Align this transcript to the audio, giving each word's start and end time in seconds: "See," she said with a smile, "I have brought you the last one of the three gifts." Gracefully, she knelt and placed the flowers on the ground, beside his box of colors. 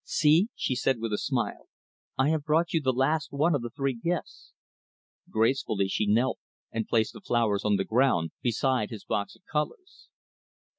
"See," 0.03 0.47
she 0.55 0.73
said 0.73 0.99
with 0.99 1.13
a 1.13 1.17
smile, 1.19 1.67
"I 2.17 2.29
have 2.29 2.43
brought 2.43 2.73
you 2.73 2.81
the 2.81 2.91
last 2.91 3.31
one 3.31 3.53
of 3.53 3.61
the 3.61 3.69
three 3.69 3.93
gifts." 3.93 4.51
Gracefully, 5.29 5.87
she 5.89 6.07
knelt 6.07 6.39
and 6.71 6.87
placed 6.87 7.13
the 7.13 7.21
flowers 7.21 7.63
on 7.63 7.75
the 7.75 7.85
ground, 7.85 8.31
beside 8.41 8.89
his 8.89 9.05
box 9.05 9.35
of 9.35 9.43
colors. 9.45 10.09